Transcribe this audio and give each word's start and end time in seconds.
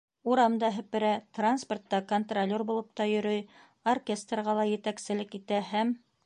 Урам 0.33 0.53
да 0.61 0.69
һеперә, 0.77 1.11
транспортта 1.39 1.99
контролер 2.13 2.63
булып 2.71 2.89
та 3.01 3.07
йөрөй, 3.13 3.45
оркестрға 3.95 4.57
ла 4.63 4.65
етәкселек 4.71 5.39
итә 5.41 5.63
һәм... 5.75 5.95